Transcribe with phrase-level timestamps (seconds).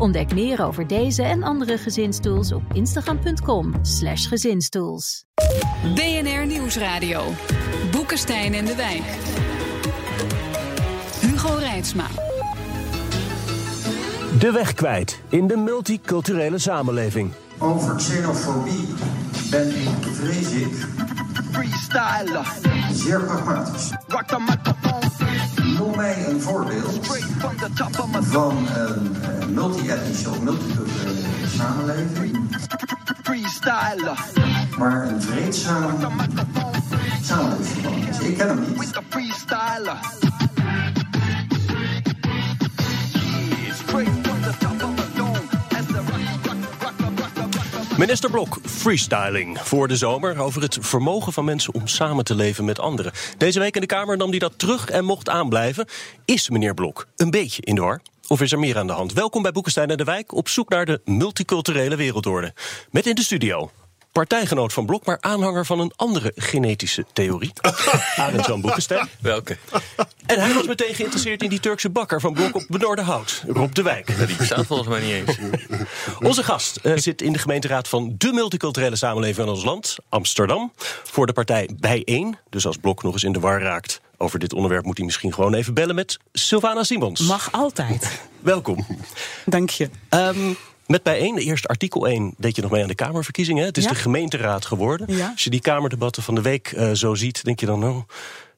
[0.00, 5.24] Ontdek meer over deze en andere gezinstools op instagram.com/slash gezinstools.
[5.94, 7.22] BNR Nieuwsradio.
[7.90, 9.02] Boekenstein en de Wijk.
[11.20, 12.06] Hugo Reitsma.
[14.38, 17.32] De weg kwijt in de multiculturele samenleving.
[17.58, 18.88] Over xenofobie
[19.50, 20.88] ben ik, vrees ik,
[21.50, 22.52] Freestyler.
[22.92, 23.90] zeer pragmatisch.
[24.08, 25.59] Rock the microphone.
[25.80, 27.06] Noem mij een voorbeeld
[28.20, 32.56] van een multi-etnische of multiculturele samenleving,
[34.78, 35.92] maar een vreedzame
[37.22, 38.18] samenlevingsverband is.
[38.18, 38.78] Ik ken hem niet.
[48.00, 52.64] Minister Blok, freestyling voor de zomer over het vermogen van mensen om samen te leven
[52.64, 53.12] met anderen.
[53.38, 55.86] Deze week in de Kamer nam hij dat terug en mocht aanblijven.
[56.24, 58.00] Is meneer Blok een beetje in de war?
[58.28, 59.12] Of is er meer aan de hand?
[59.12, 62.54] Welkom bij Boekenstein en de Wijk op zoek naar de multiculturele wereldorde.
[62.90, 63.70] Met in de studio
[64.12, 67.52] partijgenoot van Blok, maar aanhanger van een andere genetische theorie.
[68.16, 69.08] Arend Jan Boekenstein.
[69.20, 69.56] Welke?
[70.26, 73.82] En hij was meteen geïnteresseerd in die Turkse bakker van Blok op Benoordenhout, Rob de
[73.82, 74.26] Wijk.
[74.26, 75.38] Die bestaat volgens mij niet eens.
[76.28, 80.72] Onze gast eh, zit in de gemeenteraad van de multiculturele samenleving van ons land, Amsterdam.
[81.04, 82.36] Voor de partij Bijeen.
[82.50, 85.34] Dus als Blok nog eens in de war raakt over dit onderwerp, moet hij misschien
[85.34, 87.20] gewoon even bellen met Sylvana Simons.
[87.20, 88.20] Mag altijd.
[88.40, 88.86] Welkom.
[89.44, 89.90] Dank je.
[90.08, 90.52] Ehm,
[90.90, 93.64] met Bijeen, eerst artikel 1, deed je nog mee aan de Kamerverkiezingen.
[93.64, 93.90] Het is Ja.
[93.90, 95.16] de gemeenteraad geworden.
[95.16, 95.28] Ja.
[95.32, 98.02] Als je die Kamerdebatten van de week eh, zo ziet, denk je dan, nou,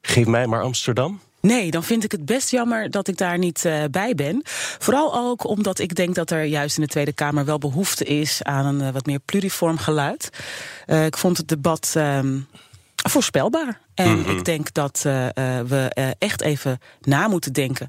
[0.01, 1.19] geef mij maar Amsterdam.
[1.41, 4.41] Nee, dan vind ik het best jammer dat ik daar niet eh, bij ben.
[4.79, 8.43] Vooral ook omdat ik denk dat er juist in de Tweede Kamer wel behoefte is
[8.43, 10.29] aan een eh, wat meer pluriform geluid.
[11.05, 12.39] Ik vond het debat ehm,
[13.09, 13.79] voorspelbaar.
[13.95, 14.29] En Mhm.
[14.29, 14.99] ik denk dat
[15.67, 17.87] we echt even na moeten denken.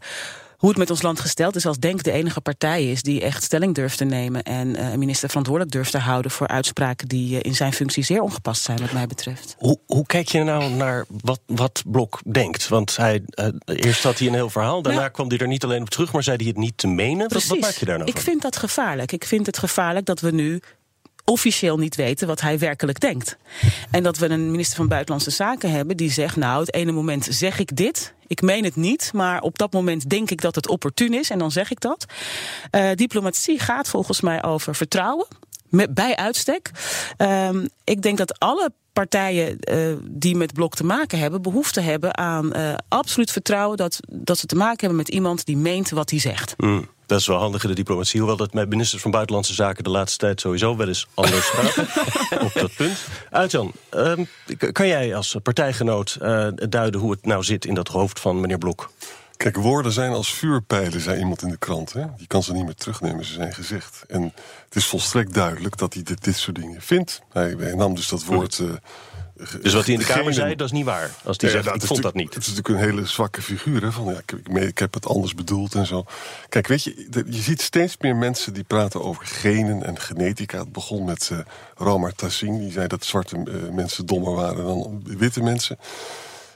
[0.65, 3.43] Hoe het met ons land gesteld is als Denk de enige partij is die echt
[3.43, 7.39] stelling durft te nemen en eh, een minister verantwoordelijk durft te houden voor uitspraken die
[7.39, 9.55] eh, in zijn functie zeer ongepast zijn, wat mij betreft.
[9.59, 12.69] Hoe, hoe kijk je nou naar wat, wat Blok denkt?
[12.69, 15.65] Want hij, eh, eerst had hij een heel verhaal, daarna Nou- kwam hij er niet
[15.65, 17.33] alleen op terug, maar zei hij het niet te menen.
[17.33, 18.25] Wat, wat maak je daar nou Ik van?
[18.25, 19.13] vind dat gevaarlijk.
[19.13, 20.61] Ik vind het gevaarlijk dat we nu
[21.25, 23.37] officieel niet weten wat hij werkelijk denkt.
[23.91, 26.37] En dat we een minister van Buitenlandse Zaken hebben die zegt...
[26.37, 29.11] nou, het ene moment zeg ik dit, ik meen het niet...
[29.13, 32.05] maar op dat moment denk ik dat het opportun is en dan zeg ik dat.
[32.71, 35.27] Eh, diplomatie gaat volgens mij over vertrouwen,
[35.69, 36.71] met, bij uitstek.
[37.17, 41.43] Ehm, ik denk dat alle partijen eh, die met Blok te maken hebben...
[41.43, 43.77] behoefte hebben aan eh, absoluut vertrouwen...
[43.77, 46.55] Dat, dat ze te maken hebben met iemand die meent wat hij zegt.
[46.57, 49.85] Mm, dat is wel handig in de diplomatie, hoewel dat met ministers van Buitenlandse Zaken
[49.85, 51.77] de laatste tijd sowieso wel eens anders gaat.
[52.43, 52.99] op dat punt.
[53.31, 54.25] Uitjan, ehm,
[54.59, 58.41] k- kan jij als partijgenoot eh, duiden hoe het nou zit in dat hoofd van
[58.41, 58.91] meneer Blok?
[59.37, 61.93] Kijk, woorden zijn als vuurpijlen, zei iemand in de krant.
[61.93, 62.01] Hè?
[62.01, 64.05] Je kan ze niet meer terugnemen, ze zijn gezegd.
[64.09, 64.23] En
[64.65, 67.21] het is volstrekt duidelijk dat hij dit, dit soort dingen vindt.
[67.33, 68.59] Hij, hij nam dus dat woord...
[68.59, 68.67] eh,
[69.63, 71.11] Dus wat hij in de Kamer zei, dat is niet waar.
[71.25, 72.35] Als hij Ja, zegt, dat ik vond dat niet.
[72.35, 73.83] Het is natuurlijk een hele zwakke figuur.
[73.83, 73.93] Hè?
[73.93, 76.05] Van, ja, ik, ik, heb het anders bedoeld en zo.
[76.49, 80.59] Kijk, weet je, je ziet steeds meer mensen die praten over genen en genetica.
[80.59, 81.39] Het begon met eh
[81.77, 85.79] Romar Tassing, die zei dat zwarte eh, mensen dommer waren dan witte mensen.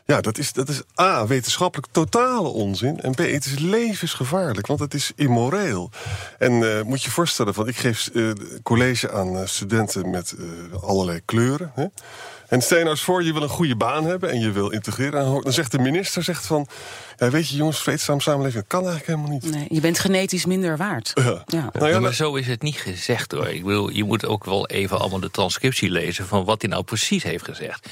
[0.05, 3.01] Ja, dat is, dat is A, wetenschappelijk totale onzin.
[3.01, 5.91] En B, het is levensgevaarlijk, want het is immoreel.
[6.39, 8.31] En eh, moet je je voorstellen, van, ik geef eh,
[8.63, 11.73] college aan eh, studenten met eh, allerlei kleuren.
[11.75, 11.87] Hè?
[12.49, 14.71] En stel je nou eens voor, je wil een goede baan hebben en je wil
[14.71, 15.21] integreren.
[15.21, 16.67] En Dan zegt de minister, zegt van,
[17.17, 19.51] ja, weet je jongens, vreedzaam samenleving, dat kan eigenlijk helemaal niet.
[19.51, 21.11] Nee, je bent genetisch minder waard.
[21.15, 21.43] Ja.
[21.47, 21.71] Ja.
[21.73, 23.49] Nou ja, maar zo is het niet gezegd hoor.
[23.49, 26.83] Ik bedoel, je moet ook wel even allemaal de transcriptie lezen van wat hij nou
[26.83, 27.89] precies heeft gezegd.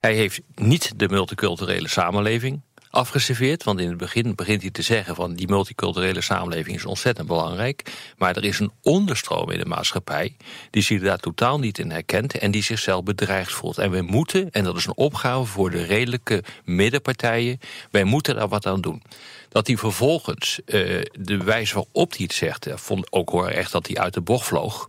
[0.00, 2.60] Hij heeft niet de multiculturele samenleving
[2.96, 3.64] afgeserveerd.
[3.64, 7.92] Want in het begin begint hij te zeggen van die multiculturele samenleving is ontzettend belangrijk.
[8.18, 10.36] Maar er is een onderstroom in de maatschappij
[10.70, 13.78] die zich daar totaal niet in herkent en die zichzelf bedreigd voelt.
[13.78, 17.60] En wij moeten, en dat is een opgave voor de redelijke middenpartijen,
[17.90, 19.02] wij moeten daar wat aan doen.
[19.48, 23.72] Dat hij vervolgens eh, de wijze waarop hij het zegt, eh, vond ook hoor echt
[23.72, 24.86] dat hij uit de bocht vloog.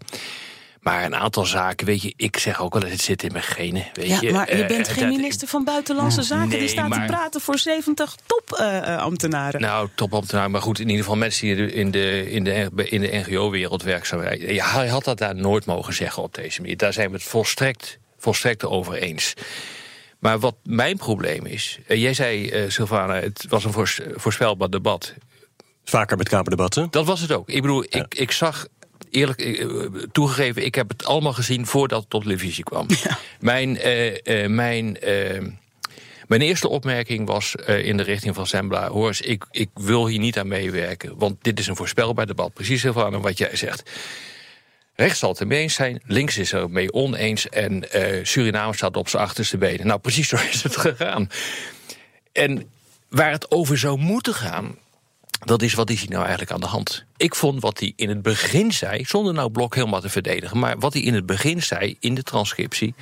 [0.87, 3.85] Maar een aantal zaken, weet je, ik zeg ook wel, het zit in mijn genen.
[3.93, 6.47] Weet Ja, je, maar je Eh, bent geen dat- minister van Buitenlandse Zaken.
[6.47, 9.61] Nee, die staat maar- te praten voor 70 topambtenaren.
[9.61, 13.23] Nou, topambtenaar, maar goed, in ieder geval mensen die in de, in de, in de
[13.27, 14.53] NGO-wereld werkzaam zijn.
[14.53, 16.77] Ja, hij had dat daar nooit mogen zeggen op deze manier.
[16.77, 19.33] Daar zijn we het volstrekt volstrekt over eens.
[20.19, 21.79] Maar wat mijn probleem is.
[21.87, 25.13] eh, jij zei, eh Sylvana, het was een voors- voorspelbaar debat.
[25.83, 26.87] Vaker met Kamerdebatten.
[26.89, 27.49] Dat was het ook.
[27.49, 28.67] Ik bedoel, ik, ik zag.
[29.09, 29.67] Eerlijk eh,
[30.11, 32.87] toegegeven, ik heb het allemaal gezien voordat het op televisie kwam.
[33.39, 35.41] Mijn, eh, eh, mijn, eh,
[36.27, 38.87] mijn eerste opmerking was eh, in de richting van Sembla.
[38.87, 41.17] Hoor eens, ik, ik wil hier niet aan meewerken.
[41.17, 42.53] Want dit is een voorspelbaar debat.
[42.53, 43.91] Precies heel aan wat jij zegt.
[44.95, 47.49] Rechts zal het ermee eens zijn, links is er mee oneens...
[47.49, 49.87] en eh, Suriname staat op zijn achterste benen.
[49.87, 51.29] Nou, precies zo is het gegaan.
[52.31, 52.69] En
[53.09, 54.75] waar het over zou moeten gaan...
[55.39, 57.05] dat is wat is hier nou eigenlijk aan de hand?
[57.17, 59.05] Ik vond wat hij in het begin zei...
[59.05, 60.59] zonder nou Blok helemaal te verdedigen...
[60.59, 62.95] maar wat hij in het begin zei in de transcriptie...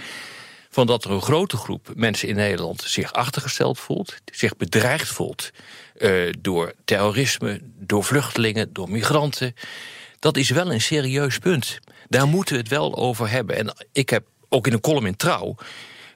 [0.69, 4.15] van dat er een grote groep mensen in Nederland zich achtergesteld voelt...
[4.33, 5.51] zich bedreigd voelt
[5.97, 9.55] eh, door terrorisme, door vluchtelingen, door migranten...
[10.19, 11.79] dat is wel een serieus punt.
[12.09, 13.57] Daar moeten we het wel over hebben.
[13.57, 15.55] En ik heb ook in een column in Trouw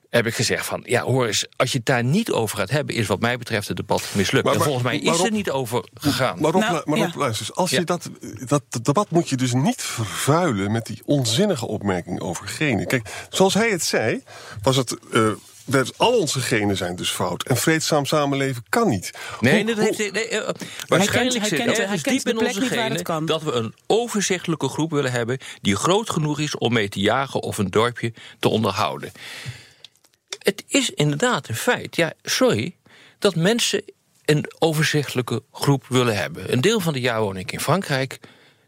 [0.09, 2.95] heb ik gezegd van, ja hoor eens, als je het daar niet over gaat hebben...
[2.95, 4.45] is wat mij betreft het debat mislukt.
[4.45, 6.41] Maar- en volgens mij is er niet over gegaan.
[6.41, 7.19] Maar Rob, Nou, maar Rob ja.
[7.19, 7.55] luister eens.
[7.55, 7.79] Als Ja.
[7.79, 8.09] je dat,
[8.47, 10.71] dat, dat debat moet je dus niet vervuilen...
[10.71, 12.87] met die onzinnige opmerking over genen.
[12.87, 14.23] Kijk, zoals hij het zei,
[14.61, 14.97] was het...
[15.13, 15.27] eh,
[15.65, 17.43] dat al onze genen zijn dus fout.
[17.43, 19.11] En vreedzaam samenleven kan niet.
[19.39, 20.41] Nee, Hoe- dat heeft, nee,
[20.87, 22.87] waarschijnlijk hij zit kent- hij ergens kent diep de in plek onze niet waar het
[22.91, 23.25] genen kan.
[23.25, 27.41] dat we een overzichtelijke groep willen hebben die groot genoeg is om mee te jagen
[27.41, 29.11] of een dorpje te onderhouden.
[30.39, 32.75] Het is inderdaad een feit, ja, sorry,
[33.19, 33.83] dat mensen
[34.25, 36.51] een overzichtelijke groep willen hebben.
[36.53, 38.19] Een deel van de jaar woon ik in Frankrijk.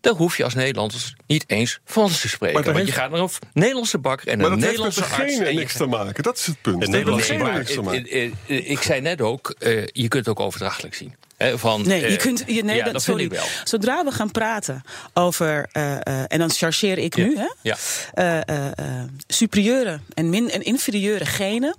[0.01, 2.55] Daar hoef je als Nederlanders niet eens Frans te spreken.
[2.55, 4.71] Maar dat Want je heeft- gaat naar een Nederlandse bakker en maar een dat heeft
[4.81, 5.31] Nederlandse de arts.
[5.33, 6.23] genen en je niks te maken.
[6.23, 6.79] Dat is het punt.
[6.81, 8.09] Dat heeft met Nederlandse niks te maar maken.
[8.09, 11.15] eh, eh, eh, ik zei net ook, eh, je kunt het ook overdrachtelijk zien.
[11.37, 12.43] Hè, van, Nee, je kunt.
[12.47, 13.19] Je, nee, ja, dat, dat sorry.
[13.21, 13.47] vind ik wel.
[13.63, 14.81] Zodra we gaan praten
[15.13, 15.67] over.
[15.71, 17.23] eh, eh, en dan chargeer ik Ja.
[17.25, 17.47] nu, hè?
[17.61, 17.77] Ja.
[18.13, 21.75] eh, eh, eh, superieure en, min, en inferieure genen.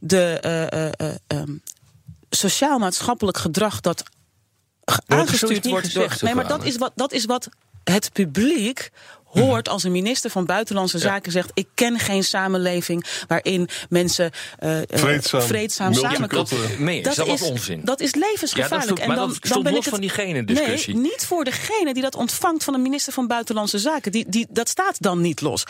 [0.00, 1.50] De eh, eh, eh, ehm,
[2.30, 4.02] sociaal-maatschappelijk gedrag dat
[5.06, 6.02] aangestuurd niet wordt door.
[6.02, 7.48] gezegd, Nee, maar dat is, wat, dat is wat
[7.90, 8.90] het publiek
[9.40, 14.78] hoort als een minister van Buitenlandse Zaken zegt: Ik ken geen samenleving waarin mensen eh,
[14.78, 17.02] eh, Vreedzaam, vreedzaam samen multicultureel.
[17.02, 17.80] Dat, is, onzin.
[17.84, 18.72] Dat is levensgevaarlijk.
[18.72, 20.94] Ja, dat stond- maar dat stond ben los ik het- van die genendiscussie.
[20.94, 24.12] Nee, niet voor degene die dat ontvangt van een minister van Buitenlandse Zaken.
[24.12, 25.64] Die, die, dat staat dan niet los.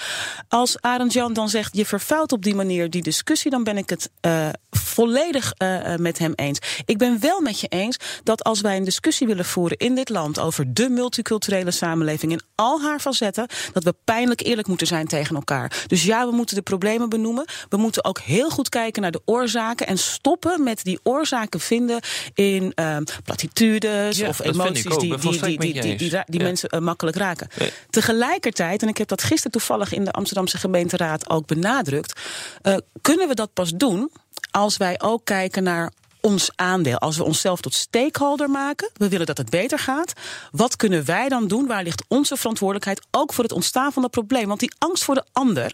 [0.49, 3.51] Als Arend Jan dan zegt, je vervuilt op die manier die discussie...
[3.51, 5.53] dan ben ik het eh, volledig
[5.97, 6.59] met hem eens.
[6.85, 10.09] Ik ben wel met je eens dat als wij een discussie willen voeren in dit
[10.09, 10.39] land...
[10.39, 13.47] over de multiculturele samenleving in al haar facetten...
[13.73, 15.85] dat we pijnlijk eerlijk moeten zijn tegen elkaar.
[15.87, 17.45] Dus ja, we moeten de problemen benoemen.
[17.69, 19.87] We moeten ook heel goed kijken naar de oorzaken...
[19.87, 22.01] en stoppen met die oorzaken vinden
[22.35, 26.25] in eh, platitudes Ja, of emoties die, die, die, die, je die, die, eens.
[26.27, 26.47] die Ja.
[26.47, 27.49] mensen eh, makkelijk raken.
[27.59, 27.73] Nee.
[27.91, 32.21] Tegelijkertijd, en ik heb dat gisteren toevallig in de Amsterdamse gemeenteraad ook benadrukt,
[32.63, 34.11] eh, kunnen we dat pas doen
[34.51, 35.93] als wij ook kijken naar
[36.27, 36.99] ons aandeel.
[36.99, 40.13] Als we onszelf tot stakeholder maken, we willen dat het beter gaat.
[40.53, 41.67] Wat kunnen wij dan doen?
[41.67, 44.49] Waar ligt onze verantwoordelijkheid ook voor het ontstaan van dat probleem?
[44.49, 45.73] Want die angst voor de ander,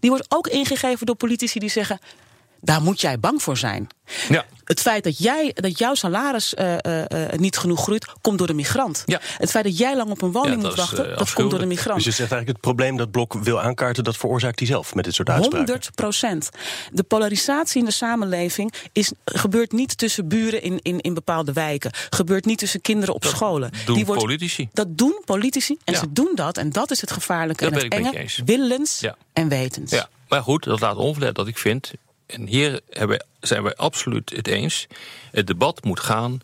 [0.00, 1.98] die wordt ook ingegeven door politici die zeggen:
[2.66, 3.86] daar moet jij bang voor zijn.
[4.28, 4.44] Ja.
[4.64, 8.46] Het feit dat, jij, dat jouw salaris eh, eh, eh, niet genoeg groeit, komt door
[8.46, 9.02] de migrant.
[9.06, 9.20] Ja.
[9.38, 11.50] Het feit dat jij lang op een woning Ja, dat moet is, wachten, dat komt
[11.50, 11.96] door de migrant.
[11.96, 14.04] Dus je zegt eigenlijk het probleem dat Blok wil aankaarten...
[14.04, 15.66] dat veroorzaakt hij zelf met dit soort uitspraken.
[15.66, 16.48] 100 procent.
[16.92, 21.90] De polarisatie in de samenleving is, gebeurt niet tussen buren in, in, in bepaalde wijken.
[22.10, 23.70] Gebeurt niet tussen kinderen op scholen.
[23.84, 24.68] doen politici.
[24.72, 25.76] Dat doen politici.
[25.84, 25.98] En Ja.
[25.98, 26.58] ze doen dat.
[26.58, 28.24] En dat is het gevaarlijke Dat en het ben ik met enge.
[28.24, 28.42] je eens.
[28.44, 29.16] Willens Ja.
[29.32, 29.90] en wetens.
[29.90, 31.92] Ja, maar goed, dat laat onverlet dat ik vind.
[32.26, 32.80] En hier
[33.40, 34.86] zijn wij absoluut het eens.
[35.30, 36.40] Het debat moet gaan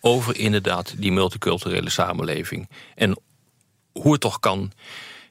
[0.00, 2.68] over inderdaad die multiculturele samenleving.
[2.94, 3.18] En
[3.92, 4.72] hoe het toch kan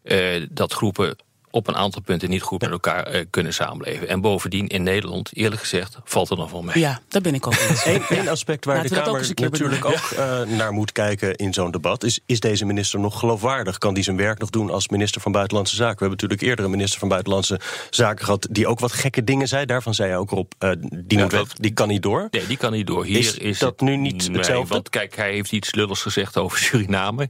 [0.04, 1.16] eh, dat groepen
[1.54, 4.08] op een aantal punten niet goed met elkaar eh, kunnen samenleven.
[4.08, 6.80] En bovendien in Nederland, eerlijk gezegd, valt er nog wel mee.
[6.80, 7.86] Ja, daar ben ik ook eens.
[8.10, 11.72] Eén aspect waar Laten de ook Kamer natuurlijk ook eh, naar moet kijken in zo'n
[11.72, 12.04] debat...
[12.04, 13.78] Is, is deze minister nog geloofwaardig?
[13.78, 15.94] Kan die zijn werk nog doen als minister van Buitenlandse Zaken?
[15.98, 18.48] We hebben natuurlijk eerder een minister van Buitenlandse Zaken gehad...
[18.52, 19.66] die ook wat gekke dingen zei.
[19.66, 22.28] Daarvan zei hij ook Rob, eh, die, moet weg, die kan niet door.
[22.32, 23.06] Nee, die kan niet door.
[23.06, 24.74] Hier Is is, dat het- nu niet Nee, hetzelfde?
[24.74, 27.30] Want kijk, hij heeft iets lulligs gezegd over Suriname.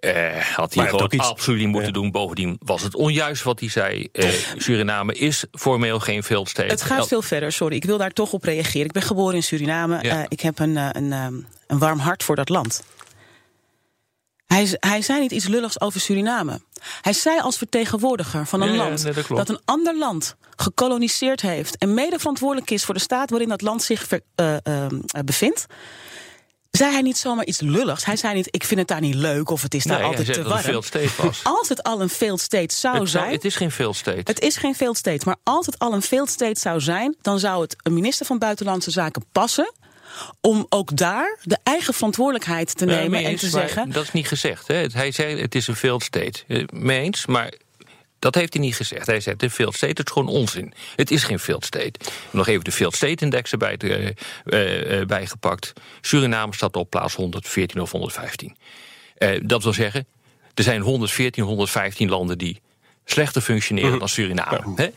[0.00, 1.92] Eh, had hij gewoon iets- absoluut niet moeten Ja.
[2.00, 2.10] doen.
[2.10, 4.08] Bovendien was het onjuist wat hij zei.
[4.12, 6.68] Eh, Suriname is formeel geen veldstede.
[6.70, 7.76] Het gaat veel verder, sorry.
[7.76, 8.86] Ik wil daar toch op reageren.
[8.86, 9.98] Ik ben geboren in Suriname.
[10.02, 10.18] Ja.
[10.18, 11.26] Eh, ik heb een, een, eh,
[11.66, 12.82] een warm hart voor dat land.
[14.46, 16.60] Hij, hij zei niet iets lulligs over Suriname.
[17.00, 21.40] Hij zei als vertegenwoordiger van een Ja, ja, land nee, dat een ander land gekoloniseerd
[21.40, 24.86] heeft en mede verantwoordelijk is voor de staat waarin dat land zich ver- eh, eh,
[25.24, 25.66] bevindt.
[26.76, 28.04] Zei hij niet zomaar iets lulligs.
[28.04, 30.26] Hij zei niet, ik vind het daar niet leuk of het is daar Nee, altijd
[30.26, 30.82] te dat het warm.
[30.92, 31.40] een was.
[31.42, 33.34] Als het al een failed state zou Het, zou- zijn...
[33.34, 34.20] het is geen failed state.
[34.24, 37.38] Het is geen failed state, maar als het al een failed state zou zijn, dan
[37.38, 39.72] zou het een minister van Buitenlandse Zaken passen
[40.40, 43.90] om ook daar de eigen verantwoordelijkheid te nemen en te zeggen.
[43.92, 44.66] Dat is niet gezegd.
[44.68, 44.86] Hè.
[44.92, 46.38] Hij zei het is een failed state.
[46.48, 47.52] Eh, Mee eens, maar
[48.18, 49.06] dat heeft hij niet gezegd.
[49.06, 50.72] Hij zei een failed state, is gewoon onzin.
[50.96, 51.94] Het is geen failed state.
[52.30, 54.06] Nog even de failed state index erbij eh,
[54.44, 55.72] eh, eh, bijgepakt.
[56.00, 58.56] Suriname staat op plaats 114 of 115.
[59.16, 60.06] Eh, dat wil zeggen,
[60.54, 62.60] er zijn 114, 115 landen die
[63.08, 64.60] slechter functioneren dan Suriname.
[64.76, 64.88] Hè?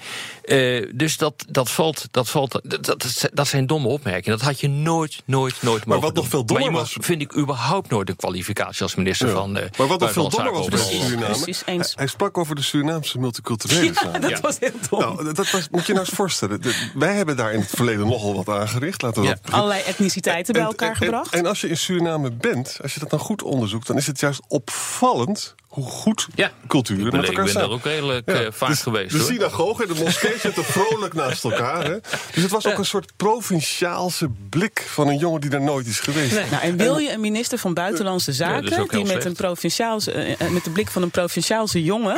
[0.43, 2.07] Eh, dus dat, dat valt.
[2.11, 4.37] Dat, valt dat, dat, dat zijn domme opmerkingen.
[4.37, 7.21] Dat had je nooit, nooit, nooit mogen wat nog veel dommer maar je was- vind
[7.21, 9.33] ik überhaupt nooit een kwalificatie als minister Ja.
[9.33, 9.57] van.
[9.57, 10.79] eh, maar wat nog veel dommer was bij.
[10.79, 11.25] Suriname...
[11.25, 11.85] Precies, eens.
[11.87, 14.21] Hij, hij sprak over de Surinaamse multiculturele samenleving.
[14.21, 14.39] Dat Ja.
[14.41, 14.99] was heel dom.
[14.99, 16.61] Nou, dat was, moet je nou eens voorstellen.
[16.61, 19.01] De- wij hebben daar in het verleden nogal wat aangericht.
[19.01, 19.37] Laten we Ja.
[19.41, 19.53] dat.
[19.59, 21.33] Allerlei etniciteiten bij elkaar en- gebracht.
[21.33, 24.19] En, als je in Suriname bent, als je dat dan goed onderzoekt, dan is het
[24.19, 28.33] juist opvallend hoe goed Ja, culturen ik ben, met ik ben daar ook redelijk Ja,
[28.41, 29.11] eh, vaak dus geweest.
[29.11, 29.27] De hoor.
[29.27, 31.83] synagoge en de moskee zitten vrolijk naast elkaar.
[31.83, 31.97] Hè?
[32.33, 35.99] Dus het was ook een soort provinciaalse blik van een jongen die daar nooit is
[35.99, 36.31] geweest.
[36.33, 36.45] Nee.
[36.49, 40.51] Nou, en wil je een minister van Buitenlandse Zaken die met, een provinciaalse, eh, eh,
[40.51, 42.17] met de blik van een provinciaalse jongen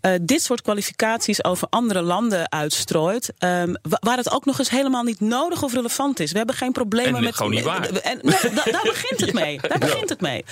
[0.00, 4.70] eh, dit soort kwalificaties over andere landen uitstrooit, ehm, wa- waar het ook nog eens
[4.70, 6.30] helemaal niet nodig of relevant is.
[6.32, 7.36] We hebben geen problemen En met.
[7.36, 7.88] gewoon niet waar.
[7.90, 9.60] En, nee, da- daar begint het mee.
[9.68, 10.44] Daar begint het mee.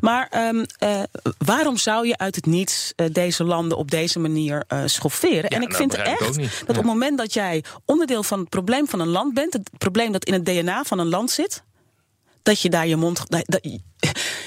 [0.00, 1.00] Maar ehm, eh,
[1.38, 5.48] waarom zou je uit het niets eh, deze landen op deze manier eh, schofferen?
[5.50, 8.48] en ik dat vind ik echt dat op het moment dat jij onderdeel van het
[8.48, 11.62] probleem van een land bent, het probleem dat in het DNA van een land zit,
[12.42, 13.22] dat je daar je mond.
[13.30, 13.68] dat- dat-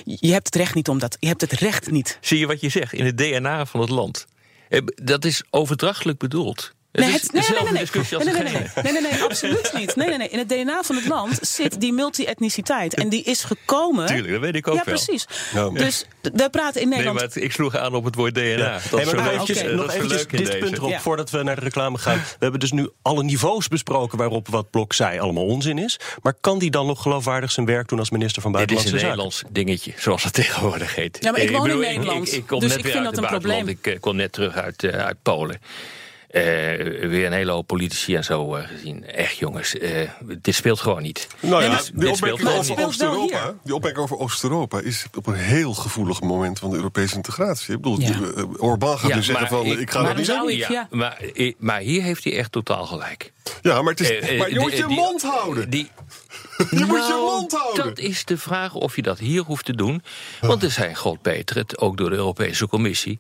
[0.04, 1.18] je hebt het recht niet om dat.
[1.20, 2.18] Je hebt het recht niet.
[2.22, 4.26] Zie je wat je zegt in het DNA van het land?
[4.70, 6.74] Eh, Dat is overdrachtelijk bedoeld.
[6.96, 7.80] Nee, het- nee, nee, nee, nee.
[7.82, 9.96] discussie als Nee, nee, nee, nee, nee, nee, nee, absoluut niet.
[9.96, 10.30] Nee, nee, nee.
[10.30, 12.94] In het DNA van het land zit die multi-etniciteit.
[12.94, 14.06] En die is gekomen.
[14.06, 14.94] Tuurlijk, dat weet ik ook ja, wel.
[14.94, 15.26] precies.
[15.54, 15.70] Ja.
[15.70, 17.16] Dus we praten in Nee, Nederland.
[17.16, 18.46] maar het- ik sloeg aan op het woord DNA.
[18.46, 19.34] Dat Hey, maar nog leuk.
[19.34, 20.58] eventjes, dat nog eventjes dit deze.
[20.58, 21.00] punt erop Ja.
[21.00, 22.18] voordat we naar de reclame gaan.
[22.18, 26.00] We hebben dus nu alle niveaus besproken waarop wat Blok zei allemaal onzin is.
[26.22, 28.76] Maar kan die dan nog geloofwaardig zijn werk doen als minister van Dit is een
[28.76, 29.18] Buitenlandse Zaken?
[29.18, 31.18] Nederlands dingetje, zoals het tegenwoordig heet.
[31.22, 33.24] Ja, maar ik woon in Nederland, Ik, kom dus net ik weer vind uit dat
[33.24, 33.70] het buitenland.
[33.70, 35.60] Ik eh, kom net terug uit, eh, uit Polen.
[36.30, 36.42] Eh,
[37.10, 39.06] weer een hele hoop politici en zo eh, gezien.
[39.06, 40.10] Echt jongens, eh,
[40.42, 41.28] dit speelt gewoon niet.
[41.40, 45.28] Nou ja, die dit speelt opmerking gewoon over Oost-Europa, die opmerking over Oost-Europa is op
[45.28, 47.76] een heel gevoelig moment van de Europese integratie.
[47.76, 48.12] Ik bedoel, Ja.
[48.12, 50.88] die, Orbán gaat Ja, nu zeggen maar van, ik- ik ga maar dat niet ja.
[50.92, 51.22] maar,
[51.58, 53.32] maar hier heeft hij echt totaal gelijk.
[53.62, 55.70] Ja, maar, het is, Eh, maar je moet die- je die- mond houden.
[55.70, 55.90] Die,
[56.80, 57.86] je moet je mond houden.
[57.86, 60.04] Dat is de vraag of je dat hier hoeft te doen.
[60.42, 63.20] Want er zijn, God beter, het ook door de Europese Commissie...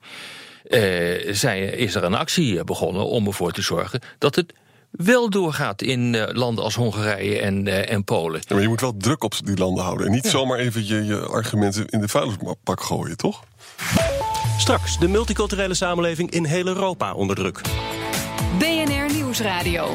[0.67, 4.01] eh, zijn, is er een actie eh, begonnen om ervoor te zorgen...
[4.17, 4.53] dat het
[4.91, 8.41] wel doorgaat in eh, landen als Hongarije en, en Polen.
[8.45, 10.05] Ja, maar je moet wel druk op die landen houden.
[10.05, 13.43] En niet zomaar even je, je argumenten in de vuilnisbak gooien, toch?
[14.57, 17.62] Straks de multiculturele samenleving in heel Europa onder druk.
[18.57, 19.93] BNR Nieuwsradio.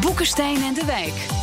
[0.00, 1.41] Boekenstein en de Wijk.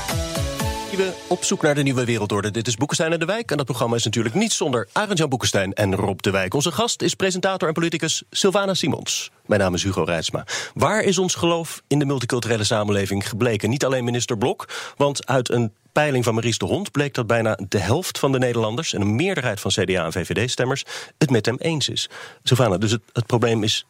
[0.98, 2.51] We op zoek naar de nieuwe wereldorde.
[2.51, 3.51] Dit is Boekenstein en de Wijk.
[3.51, 6.53] En dat programma is natuurlijk niet zonder Arend-Jan Boekenstein en Rob de Wijk.
[6.53, 9.31] Onze gast is presentator en politicus Sylvana Simons.
[9.46, 10.46] Mijn naam is Hugo Reitsma.
[10.74, 13.69] Waar is ons geloof in de multiculturele samenleving gebleken?
[13.69, 17.60] Niet alleen minister Blok, want uit een peiling van Maries de Hond bleek dat bijna
[17.67, 20.86] de helft van de Nederlanders en een meerderheid van CDA en VVD-stemmers
[21.17, 22.10] het met hem eens is.
[22.43, 23.86] Sylvana, dus het, het probleem is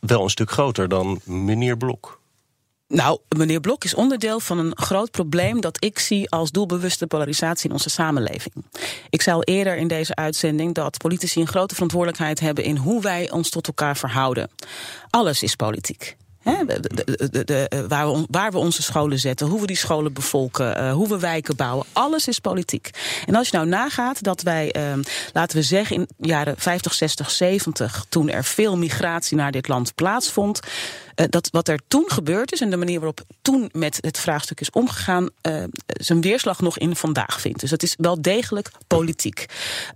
[0.00, 2.22] wel een stuk groter dan meneer Blok.
[2.94, 7.68] Nou, meneer Blok is onderdeel van een groot probleem dat ik zie als doelbewuste polarisatie
[7.68, 8.54] in onze samenleving.
[9.10, 13.02] Ik zei al eerder in deze uitzending dat politici een grote verantwoordelijkheid hebben in hoe
[13.02, 14.50] wij ons tot elkaar verhouden.
[15.10, 16.16] Alles is politiek.
[16.44, 16.54] Eh,
[17.88, 21.18] waar, we, waar we onze scholen zetten, hoe we die scholen bevolken, eh, hoe we
[21.18, 22.90] wijken bouwen, alles is politiek.
[23.26, 24.92] En als je nou nagaat dat wij, eh,
[25.32, 29.68] laten we zeggen, in de jaren 50, 60, 70, toen er veel migratie naar dit
[29.68, 30.60] land plaatsvond,
[31.14, 34.60] eh, dat wat er toen gebeurd is en de manier waarop toen met het vraagstuk
[34.60, 35.28] is omgegaan,
[35.86, 37.60] zijn weerslag nog in vandaag vindt.
[37.60, 39.46] Dus dat is wel degelijk politiek.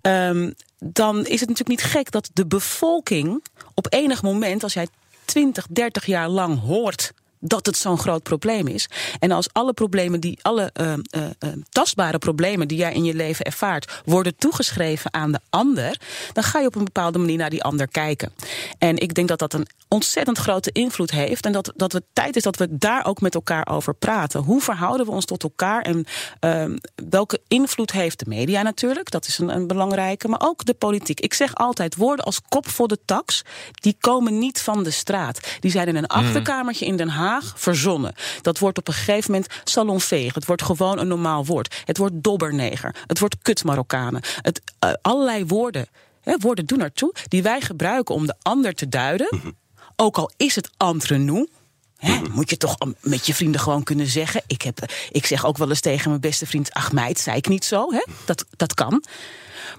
[0.01, 4.87] Ehm, dan is het natuurlijk niet gek dat de bevolking op enig moment, als jij
[5.33, 8.89] 20, 30 jaar lang hoort dat het zo'n groot probleem is.
[9.19, 10.99] En als alle problemen die, alle eh, eh,
[11.39, 16.01] eh, tastbare problemen die jij in je leven ervaart, worden toegeschreven aan de ander,
[16.33, 18.33] dan ga je op een bepaalde manier naar die ander kijken.
[18.79, 21.47] En ik denk dat dat een ontzettend grote invloed heeft.
[21.47, 24.41] En dat, dat het tijd is dat we daar ook met elkaar over praten.
[24.41, 25.83] Hoe verhouden we ons tot elkaar?
[25.83, 26.05] En
[26.41, 26.77] ehm,
[27.11, 29.11] welke invloed heeft de media natuurlijk?
[29.11, 30.29] Dat is een, een belangrijke.
[30.29, 31.21] Maar ook de politiek.
[31.21, 33.43] Ik zeg altijd: woorden als kop voor de tax,
[33.73, 35.57] die komen niet van de straat.
[35.61, 38.15] Die zijn in een achterkamertje in Den Haag Haag verzonnen.
[38.43, 40.35] Dat wordt op een gegeven moment salonveeg.
[40.35, 41.83] Het wordt gewoon een normaal woord.
[41.85, 42.95] Het wordt dobberneger.
[43.07, 44.23] Het wordt kut-Marokkanen.
[44.43, 45.87] Het, eh, allerlei woorden,
[46.21, 49.55] hè, woorden doen ertoe, die wij gebruiken om de ander te duiden.
[49.97, 51.49] Ook al is het entre nous.
[51.97, 54.43] Hè, moet je toch met je vrienden gewoon kunnen zeggen.
[54.47, 56.73] Ik, heb, ik zeg ook wel eens tegen mijn beste vriend...
[56.73, 57.93] ach meid, zei ik niet zo.
[57.93, 58.05] Hè?
[58.25, 59.05] Dat, dat kan.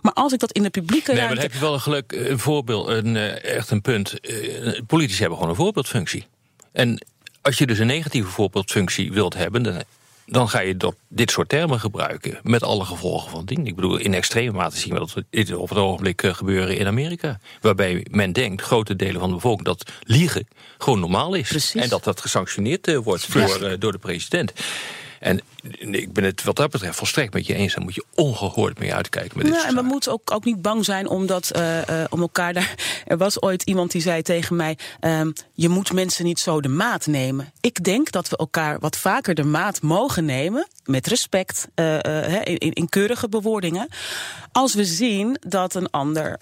[0.01, 2.11] Maar als ik dat in de publieke Nee, maar dan heb je wel een geluk,
[2.11, 4.19] een voorbeeld, een, eh, echt een punt.
[4.19, 6.27] Eh, Politici hebben gewoon een voorbeeldfunctie.
[6.71, 7.05] En
[7.41, 9.83] als je dus een negatieve voorbeeldfunctie wilt hebben, dan,
[10.25, 12.39] dan ga je dat, dit soort termen gebruiken.
[12.43, 13.67] Met alle gevolgen van dien.
[13.67, 16.87] Ik bedoel, in extreme mate zien we dat dit op het ogenblik eh, gebeuren in
[16.87, 17.39] Amerika.
[17.61, 21.49] Waarbij men denkt, grote delen van de bevolking, dat liegen gewoon normaal is.
[21.49, 21.81] Precies.
[21.81, 24.53] En dat dat gesanctioneerd eh, wordt door, eh, door de president.
[25.19, 25.41] En
[25.79, 27.73] ik ben het wat dat betreft volstrekt met je eens.
[27.73, 30.61] Daar moet je ongehoord mee uitkijken met dit soort en we moeten ook, ook niet
[30.61, 32.75] bang zijn omdat, eh, om elkaar daar.
[33.05, 36.67] Er was ooit iemand die zei tegen mij: ehm, Je moet mensen niet zo de
[36.67, 37.51] maat nemen.
[37.61, 40.67] Ik denk dat we elkaar wat vaker de maat mogen nemen.
[40.85, 41.95] Met respect, eh,
[42.43, 43.87] in, in- keurige bewoordingen.
[44.51, 46.37] Als we zien dat een ander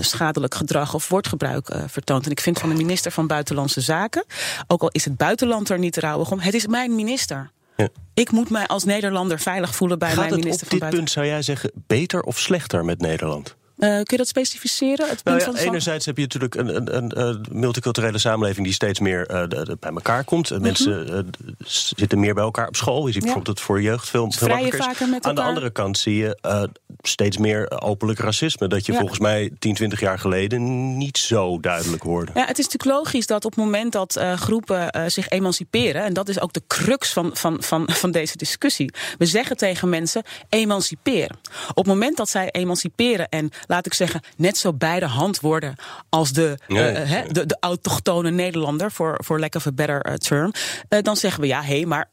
[0.00, 2.24] schadelijk gedrag of woordgebruik vertoont.
[2.24, 4.24] En ik vind van de minister van Buitenlandse Zaken,
[4.66, 7.50] ook al is het buitenland er niet rouwig om, het is mijn minister.
[7.76, 7.88] Ja.
[8.14, 10.96] Ik moet mij als Nederlander veilig voelen bij Gaat mijn het minister op van dit
[10.98, 13.56] punt, zou jij zeggen, beter of slechter met Nederland?
[13.82, 15.08] Eh, kun je dat specificeren?
[15.08, 18.64] Het Nou punt ja, van- enerzijds heb je natuurlijk een, een, een, een multiculturele samenleving
[18.66, 20.50] die steeds meer eh, de- de- bij elkaar komt.
[20.50, 21.36] Eh, Mensen d-
[21.96, 23.06] zitten meer bij elkaar op school.
[23.06, 23.30] Je ziet Mhm.
[23.30, 23.34] Ja.
[23.34, 25.20] bijvoorbeeld dat het voor jeugd veel, veel makkelijker is.
[25.20, 26.38] Aan de andere kant zie je
[27.02, 28.66] steeds meer openlijk racisme.
[28.68, 28.98] Dat je Ja.
[28.98, 32.32] volgens mij 10, 20 jaar geleden niet zo duidelijk hoorde.
[32.34, 36.28] Ja, het is natuurlijk logisch dat op het moment dat groepen zich emanciperen, en dat
[36.28, 38.92] is ook de crux van, van, van, van deze discussie.
[39.18, 41.36] We zeggen tegen mensen: emanciperen.
[41.68, 45.40] Op het moment dat zij emanciperen en, laat ik zeggen, net zo bij de hand
[45.40, 45.74] worden
[46.08, 50.52] als de, eh, de, de autochtone Nederlander, voor for lack of a better eh, term,
[50.88, 52.08] eh, dan zeggen we ja, hé, maar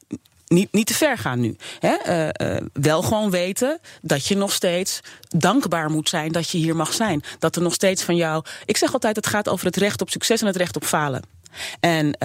[0.46, 1.56] niet, niet te ver gaan nu.
[1.78, 2.28] Hè?
[2.72, 7.22] Wel gewoon weten dat je nog steeds dankbaar moet zijn dat je hier mag zijn.
[7.38, 8.44] Dat er nog steeds van jou.
[8.64, 11.22] Ik zeg altijd: het gaat over het recht op succes en het recht op falen.
[11.80, 12.18] En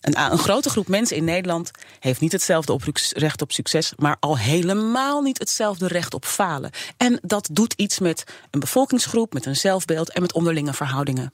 [0.00, 4.16] een, een grote groep mensen in Nederland heeft niet hetzelfde op, recht op succes, maar
[4.20, 6.70] al helemaal niet hetzelfde recht op falen.
[6.96, 11.32] En dat doet iets met een bevolkingsgroep, met een zelfbeeld en met onderlinge verhoudingen.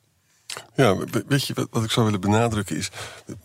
[0.75, 2.91] Ja, we- weet je wat, ik zou willen benadrukken is...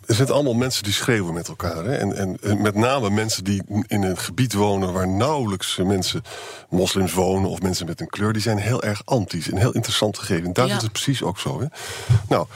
[0.06, 1.84] er zijn allemaal mensen die schreeuwen met elkaar.
[1.86, 1.96] Hè?
[1.96, 4.94] En, en, en met name mensen die in een gebied wonen...
[4.94, 6.22] waar nauwelijks mensen,
[6.70, 8.34] moslims wonen of mensen met een kleur...
[8.34, 9.44] die zijn heel erg anti.
[9.52, 10.46] Een heel interessant gegeven.
[10.46, 10.76] En daar Ja.
[10.76, 11.60] is het precies ook zo.
[11.62, 11.66] Hè?
[12.28, 12.48] Nou...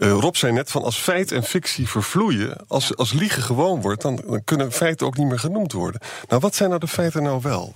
[0.00, 4.02] eh, Rob zei net van als feit en fictie vervloeien, als, als liegen gewoon wordt,
[4.02, 6.00] dan, dan kunnen feiten ook niet meer genoemd worden.
[6.28, 7.74] Nou, wat zijn nou de feiten nou wel?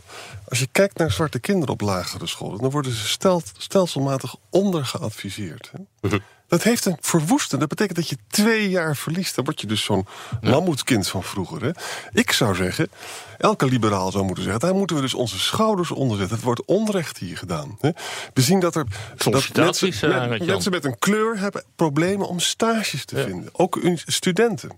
[0.48, 5.70] Als je kijkt naar zwarte kinderen op lagere scholen, dan worden ze stel, stelselmatig ondergeadviseerd.
[6.00, 6.08] Hè?
[6.48, 7.66] Dat heeft een verwoestende.
[7.66, 9.34] Dat betekent dat je twee jaar verliest.
[9.34, 10.06] Dan word je dus zo'n
[10.40, 11.62] mammoetkind van vroeger.
[11.64, 11.70] Hè?
[12.12, 12.90] Ik zou zeggen,
[13.38, 14.60] elke liberaal zou moeten zeggen...
[14.60, 16.36] daar moeten we dus onze schouders onder zetten.
[16.36, 17.78] Het wordt onrecht hier gedaan.
[17.80, 17.90] Hè?
[18.34, 18.84] We zien dat er
[19.32, 19.32] dat
[19.64, 19.86] mensen,
[20.22, 23.48] eh, met- mensen met een kleur hebben problemen om stages te vinden.
[23.52, 24.70] Ook studenten.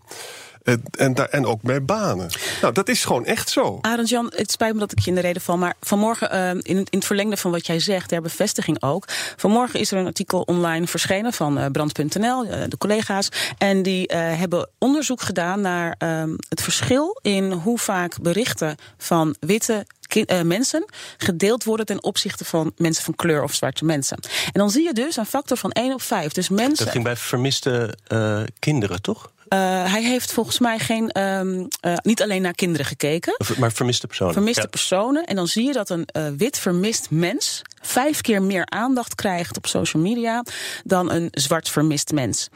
[0.66, 2.29] En, en, daar, en ook bij banen.
[2.61, 3.79] Nou, dat is gewoon echt zo.
[3.81, 5.57] Arend Jan, het spijt me dat ik je in de reden val.
[5.57, 9.05] Maar vanmorgen, eh, in, het- in het verlengde van wat jij zegt, ter bevestiging ook.
[9.37, 13.29] Vanmorgen is er een artikel online verschenen van eh, Brand.nl, eh, de collega's.
[13.59, 19.37] En die eh, hebben onderzoek gedaan naar ehm, het verschil in hoe vaak berichten van
[19.40, 19.87] witte
[20.26, 20.85] eh, mensen
[21.16, 24.18] gedeeld worden ten opzichte van mensen van kleur of zwarte mensen.
[24.44, 26.33] En dan zie je dus een factor van 1 op 5.
[26.33, 26.85] Dus mensen.
[26.85, 29.31] Dat ging bij vermiste eh, kinderen, toch?
[29.57, 33.37] Eh, hij heeft volgens mij geen, ehm, eh, niet alleen naar kinderen gekeken.
[33.59, 34.33] Maar vermiste personen.
[34.33, 34.66] vermiste Ja.
[34.69, 35.25] personen.
[35.25, 39.57] En dan zie je dat een eh, wit vermist mens vijf keer meer aandacht krijgt
[39.57, 40.42] op social media
[40.85, 42.49] dan een zwart vermist mens.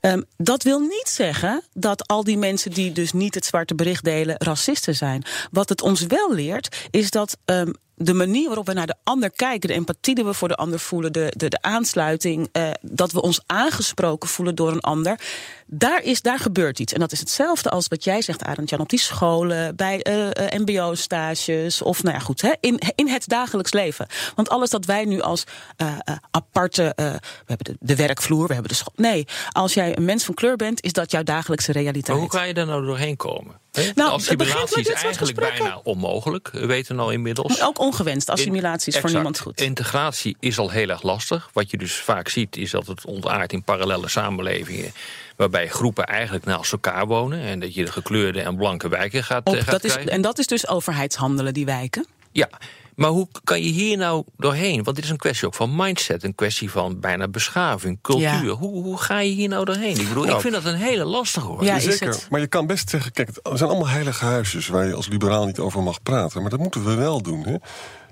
[0.00, 4.04] Ehm, dat wil niet zeggen dat al die mensen die dus niet het zwarte bericht
[4.04, 5.24] delen racisten zijn.
[5.50, 9.30] Wat het ons wel leert, is dat ehm, de manier waarop we naar de ander
[9.30, 13.22] kijken, de empathie die we voor de ander voelen, de, de, aansluiting, eh, dat we
[13.22, 15.20] ons aangesproken voelen door een ander,
[15.66, 16.92] daar, is, daar gebeurt iets.
[16.92, 20.52] En dat is hetzelfde als wat jij zegt, Arend Jan, op die scholen, bij eh,
[20.52, 24.06] eh, MBO-stages of nou ja, goed, hè, in, in het dagelijks leven.
[24.34, 25.44] Want alles dat wij nu als
[25.76, 28.92] eh, eh, aparte, we hebben de, de werkvloer, we hebben de school.
[28.96, 32.18] Nee, als jij een mens van kleur bent, is dat jouw dagelijkse Maar realiteit.
[32.18, 33.60] hoe kan je daar nou doorheen komen?
[33.94, 37.62] Nou, assimilatie is eigenlijk bijna onmogelijk, we weten al inmiddels.
[37.62, 39.60] Ook ongewenst, assimilatie is voor niemand goed.
[39.60, 41.50] Integratie is al heel erg lastig.
[41.52, 44.92] Wat je dus vaak ziet is dat het ontaart in parallele samenlevingen...
[45.36, 47.40] waarbij groepen eigenlijk naast elkaar wonen...
[47.40, 50.12] en dat je de gekleurde en blanke wijken gaat, Op, eh, gaat dat is, krijgen.
[50.12, 52.06] en dat is dus overheidshandelen, die wijken.
[52.32, 52.48] Ja,
[52.96, 54.82] maar hoe kan je hier nou doorheen?
[54.84, 58.24] Want dit is een kwestie ook van mindset, een kwestie van bijna beschaving, cultuur.
[58.44, 58.44] Ja.
[58.46, 59.98] Hoe, hoe ga je hier nou doorheen?
[60.00, 61.64] Ik bedoel, ik Nou, vind dat een hele lastige hoor.
[61.64, 64.86] Ja, Zeker, maar je kan best zeggen, kijk, het- er zijn allemaal heilige huisjes waar
[64.86, 66.40] je als liberaal niet over mag praten.
[66.40, 67.42] Maar dat moeten we wel doen.
[67.44, 67.54] Hè?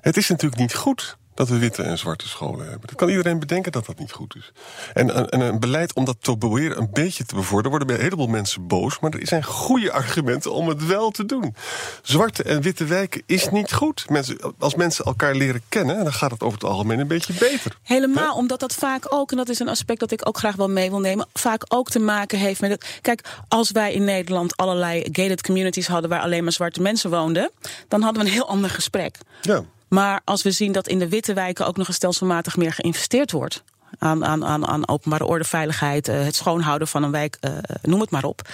[0.01, 2.89] Het is natuurlijk niet goed dat we witte en zwarte scholen hebben.
[2.89, 4.53] Dat kan iedereen bedenken dat dat niet goed is.
[4.95, 7.97] En, en, en een beleid om dat te proberen een beetje te bevorderen, worden bij
[7.97, 8.99] een heleboel mensen boos.
[9.01, 11.55] Maar er zijn goede argumenten om het wel te doen.
[12.03, 14.05] Zwarte en witte wijken is niet goed.
[14.09, 17.79] Mensen, als mensen elkaar leren kennen, dan gaat het over het algemeen een beetje beter.
[17.83, 20.69] Helemaal, omdat dat vaak ook, en dat is een aspect dat ik ook graag wel
[20.69, 22.99] mee wil nemen, vaak ook te maken heeft met het.
[23.01, 27.51] Kijk, als wij in Nederland allerlei gated communities hadden waar alleen maar zwarte mensen woonden,
[27.89, 29.19] dan hadden we een heel ander gesprek.
[29.43, 29.65] Ja.
[29.95, 33.31] Maar als we zien dat in de witte wijken ook nog eens stelselmatig meer geïnvesteerd
[33.33, 33.63] wordt.
[33.99, 37.53] Aan, aan, aan, aan openbare orde, veiligheid, eh, het schoonhouden van een wijk, eh,
[37.83, 38.49] noem het maar op.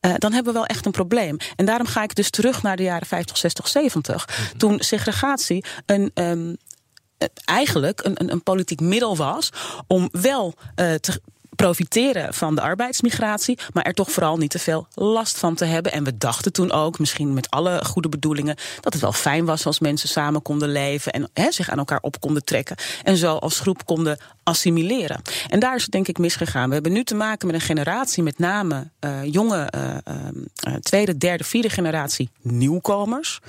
[0.00, 1.36] eh, dan hebben we wel echt een probleem.
[1.56, 4.28] En daarom ga ik dus terug naar de jaren 50, 60, 70.
[4.56, 6.10] Toen segregatie een.
[6.14, 6.54] ehm,
[7.18, 9.50] eh, eigenlijk een, een, een politiek middel was
[9.86, 11.20] om wel te
[11.60, 15.92] profiteren van de arbeidsmigratie, maar er toch vooral niet te veel last van te hebben.
[15.92, 19.66] En we dachten toen ook, misschien met alle goede bedoelingen, dat het wel fijn was
[19.66, 22.76] als mensen samen konden leven en zich aan elkaar op konden trekken.
[23.02, 24.18] En zo als groep konden
[24.50, 25.22] assimileren.
[25.48, 26.68] En daar is het denk ik misgegaan.
[26.68, 30.14] We hebben nu te maken met een generatie, met name eh, jonge eh, eh,
[30.54, 33.40] eh, tweede, derde, vierde generatie nieuwkomers.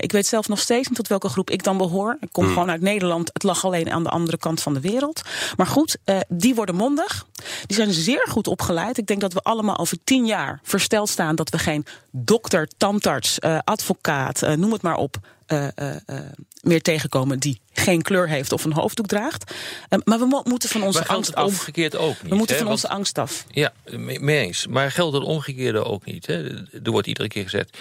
[0.00, 2.16] Ik weet zelf nog steeds niet tot welke groep ik dan behoor.
[2.20, 3.30] Ik kom gewoon uit Nederland.
[3.32, 5.22] Het lag alleen aan de andere kant van de wereld.
[5.56, 5.96] Maar goed,
[6.28, 7.26] die worden mondig.
[7.66, 8.98] Die zijn zeer goed opgeleid.
[8.98, 13.40] Ik denk dat we allemaal over tien jaar versteld staan dat we geen dokter, tandarts,
[13.64, 15.16] advocaat, noem het maar op.
[15.50, 16.18] eh, eh, eh,
[16.62, 19.54] meer tegenkomen die geen kleur heeft of een hoofddoek draagt.
[19.88, 21.44] Eh, maar we mo- moeten van onze maar geldt angst het af.
[21.60, 22.30] omgekeerd ook niet?
[22.30, 22.62] We moeten hè?
[22.62, 23.44] van onze Want- angst af.
[23.50, 24.66] Ja, mee eens.
[24.66, 26.26] Maar geldt het omgekeerde ook niet?
[26.26, 26.44] Hè?
[26.82, 27.78] Er wordt iedere keer gezegd,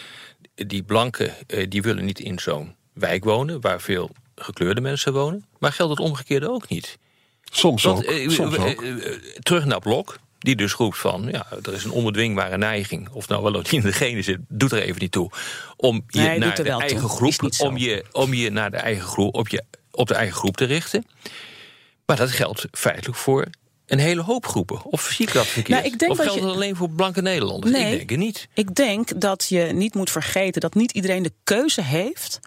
[0.56, 3.62] die blanken eh, die willen niet in zo'n wijk wonen...
[3.62, 5.46] waar veel gekleurde mensen wonen.
[5.60, 6.98] Maar geldt het omgekeerde ook niet?
[7.52, 8.32] Soms Want, ook.
[8.32, 8.84] soms ook.
[9.40, 11.28] terug naar Blok, die dus roept van...
[11.32, 14.38] ja, er is een onbedwingbare neiging, of nou wel of niet in de genen zit...
[14.48, 15.32] doet er even niet toe,
[15.76, 17.10] om je Nee, naar de eigen toe.
[17.10, 17.52] groep...
[17.60, 20.66] Om je, om je naar de eigen groep, op, je, op de eigen groep te
[20.66, 21.06] richten.
[22.06, 23.48] Maar dat geldt feitelijk voor
[23.86, 24.84] een hele hoop groepen.
[24.84, 25.82] Of zie ik dat verkeerd?
[25.82, 27.74] Nou, ik denk of dat geldt je- het alleen voor blanke Nederlanders?
[27.74, 27.92] Nee.
[27.92, 28.48] Ik denk het niet.
[28.54, 32.40] Ik denk dat je niet moet vergeten dat niet iedereen de keuze heeft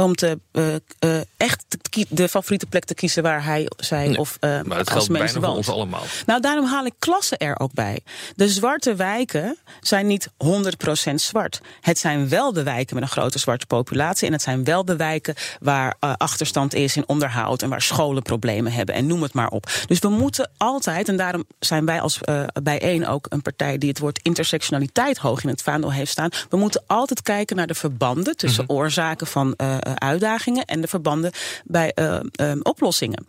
[0.00, 4.18] om te, eh, eh, echt te de favoriete plek te kiezen waar hij, zij Nee,
[4.18, 5.56] of eh maar als mensen woont.
[5.56, 6.02] ons allemaal.
[6.26, 8.00] Nou, daarom haal ik klassen er ook bij.
[8.36, 11.60] De zwarte wijken zijn niet 100% zwart.
[11.80, 14.26] Het zijn wel de wijken met een grote zwarte populatie.
[14.26, 17.62] En het zijn wel de wijken waar achterstand is in onderhoud.
[17.62, 18.94] En waar scholen problemen hebben.
[18.94, 19.70] En noem het maar op.
[19.86, 22.18] Dus we moeten altijd, en daarom zijn wij als
[22.62, 26.30] bijeen ook een partij die het woord intersectionaliteit hoog in het vaandel heeft staan.
[26.48, 29.54] We moeten altijd kijken naar de verbanden tussen oorzaken van
[29.94, 31.32] uitdagingen en de verbanden
[31.64, 33.24] bij eh, eh, oplossingen.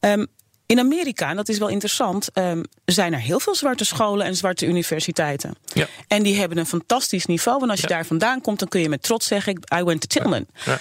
[0.00, 0.24] Ehm,
[0.66, 4.36] in Amerika, en dat is wel interessant, ehm, zijn er heel veel zwarte scholen en
[4.36, 5.54] zwarte universiteiten.
[5.74, 5.86] Ja.
[6.08, 7.62] En die hebben een fantastisch niveau.
[7.62, 7.94] En als je Ja.
[7.94, 10.46] daar vandaan komt, dan kun je met trots zeggen: I went to Tillman.
[10.64, 10.80] Ja.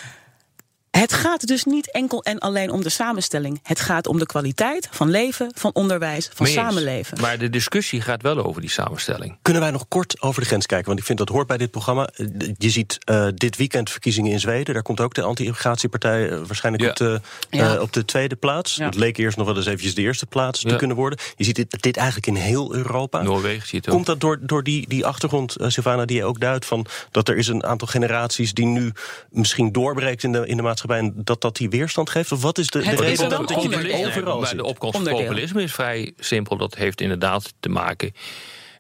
[1.00, 3.60] Het gaat dus niet enkel en alleen om de samenstelling.
[3.64, 7.22] Het gaat om de kwaliteit van leven, van onderwijs, van samenleven.
[7.22, 9.38] Maar de discussie gaat wel over die samenstelling.
[9.42, 10.88] Kunnen wij nog kort over de grens kijken?
[10.88, 12.10] Want ik vind dat hoort bij dit programma.
[12.16, 14.74] Eh, Je ziet eh, dit weekend verkiezingen in Zweden.
[14.74, 16.90] Daar komt ook de anti-immigratiepartij eh, waarschijnlijk Ja.
[16.90, 17.76] op, de, Ja.
[17.76, 18.76] eh, op de tweede plaats.
[18.76, 18.86] Ja.
[18.86, 21.20] Het leek eerst nog wel eens eventjes de eerste plaats te kunnen worden.
[21.36, 23.22] Je ziet dit, dit eigenlijk in heel Europa.
[23.22, 23.94] Noorwegen zie je het ook.
[23.94, 26.66] Komt dat door, door die, die achtergrond, Sylvana, die je ook duidt...
[26.66, 28.92] van dat er is een aantal generaties die nu
[29.30, 30.88] misschien doorbreekt in de, in de maatschappij...
[30.98, 32.32] en dat dat die weerstand geeft?
[32.32, 34.58] Of wat is de, de Het is reden dat, dat je dit overal ziet?
[34.58, 36.58] de opkomst van populisme is vrij simpel.
[36.58, 38.14] Dat heeft inderdaad te maken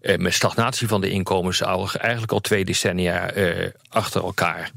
[0.01, 1.61] eh, met stagnatie van de inkomens...
[1.61, 4.71] eigenlijk al twee decennia eh, achter elkaar.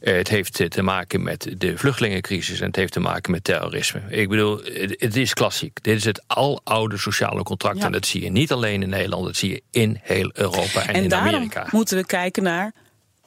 [0.00, 2.60] Eh, het heeft te maken met de vluchtelingencrisis...
[2.60, 4.02] en het heeft te maken met terrorisme.
[4.08, 5.82] Ik bedoel, het, het is klassiek.
[5.82, 7.78] Dit is het aloude sociale contract.
[7.78, 7.84] Ja.
[7.84, 9.24] En dat zie je niet alleen in Nederland...
[9.24, 11.66] dat zie je in heel Europa en, En in daarom Amerika.
[11.70, 12.72] moeten we kijken naar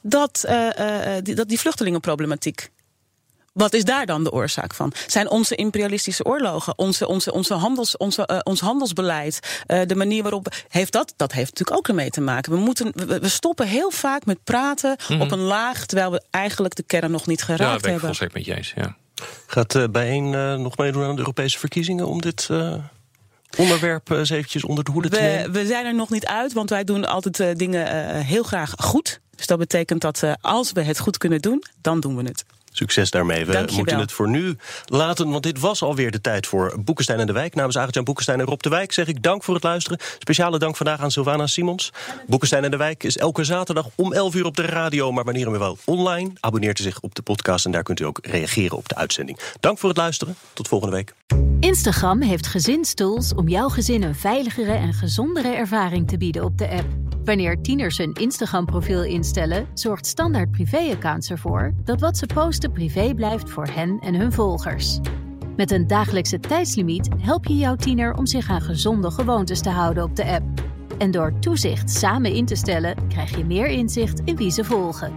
[0.01, 2.69] dat, eh, eh, die, dat die vluchtelingenproblematiek.
[3.53, 4.93] Wat is daar dan de oorzaak van?
[5.07, 10.21] Zijn onze imperialistische oorlogen, onze, onze, onze handels, onze, eh, ons handelsbeleid, eh, de manier
[10.21, 10.47] waarop.
[10.67, 12.51] Heeft dat, dat heeft natuurlijk ook ermee te maken.
[12.51, 16.75] We, moeten, we, we stoppen heel vaak met praten op een laag, terwijl we eigenlijk
[16.75, 17.51] de kern nog niet Mhm.
[17.51, 18.07] Ja, geraakt dat ben ik hebben.
[18.07, 18.73] volstrekt met je eens.
[18.75, 18.95] Ja.
[19.47, 22.07] Gaat eh bijeen eh, nog meedoen aan de Europese verkiezingen...
[22.07, 22.73] om dit eh,
[23.57, 25.51] onderwerp eens eventjes onder de hoede te We, nemen?
[25.51, 29.19] we zijn er nog niet uit, want wij doen altijd dingen eh, heel graag goed.
[29.35, 32.45] Dus dat betekent dat eh, als we het goed kunnen doen, dan doen we het.
[32.71, 33.45] Succes daarmee.
[33.45, 34.55] We moeten het voor nu
[34.85, 37.55] laten, want dit was alweer de tijd voor Boekenstein en de Wijk.
[37.55, 39.99] Namens Arjan Boekenstein en Rob de Wijk zeg ik dank voor het luisteren.
[40.19, 41.91] Speciale dank vandaag aan Sylvana Simons.
[42.27, 45.51] Boekenstein en de Wijk is elke zaterdag om 11 uur op de radio, maar wanneer
[45.51, 46.31] we wel online.
[46.39, 49.39] Abonneert u zich op de podcast en daar kunt u ook reageren op de uitzending.
[49.59, 50.35] Dank voor het luisteren.
[50.53, 51.13] Tot volgende week.
[51.59, 56.69] Instagram heeft gezinstools om jouw gezin een veiligere en gezondere ervaring te bieden op de
[56.69, 56.87] app.
[57.25, 63.49] Wanneer tieners een Instagram-profiel instellen, zorgt Standaard Privé-accounts ervoor dat wat ze posten privé blijft
[63.49, 64.99] voor hen en hun volgers.
[65.55, 70.03] Met een dagelijkse tijdslimiet help je jouw tiener om zich aan gezonde gewoontes te houden
[70.03, 70.43] op de app.
[70.97, 75.13] En door toezicht samen in te stellen, krijg je meer inzicht in wie ze volgen.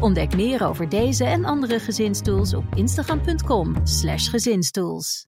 [0.00, 5.22] Ontdek meer over deze en andere gezinstools op instagram.com/gezinstools.